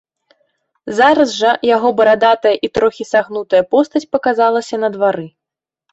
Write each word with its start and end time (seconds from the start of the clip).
Зараз 0.99 1.29
жа 1.41 1.51
яго 1.75 1.91
барадатая 2.01 2.55
і 2.69 2.71
трохі 2.77 3.03
сагнутая 3.13 3.61
постаць 3.77 4.05
паказалася 4.17 4.75
на 4.87 4.95
двары. 4.97 5.27